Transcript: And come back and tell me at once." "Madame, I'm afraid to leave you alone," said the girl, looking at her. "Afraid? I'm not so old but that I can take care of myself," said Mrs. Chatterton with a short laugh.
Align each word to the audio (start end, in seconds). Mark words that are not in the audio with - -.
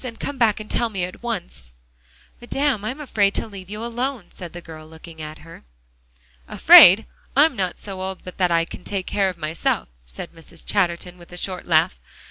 And 0.03 0.19
come 0.19 0.39
back 0.39 0.59
and 0.59 0.67
tell 0.67 0.89
me 0.89 1.03
at 1.03 1.21
once." 1.21 1.73
"Madame, 2.41 2.83
I'm 2.83 2.99
afraid 2.99 3.35
to 3.35 3.45
leave 3.45 3.69
you 3.69 3.85
alone," 3.85 4.31
said 4.31 4.51
the 4.51 4.59
girl, 4.59 4.87
looking 4.87 5.21
at 5.21 5.37
her. 5.45 5.63
"Afraid? 6.47 7.05
I'm 7.37 7.55
not 7.55 7.77
so 7.77 8.01
old 8.01 8.23
but 8.23 8.39
that 8.39 8.49
I 8.49 8.65
can 8.65 8.83
take 8.83 9.05
care 9.05 9.29
of 9.29 9.37
myself," 9.37 9.89
said 10.03 10.33
Mrs. 10.33 10.65
Chatterton 10.65 11.19
with 11.19 11.31
a 11.31 11.37
short 11.37 11.67
laugh. 11.67 11.99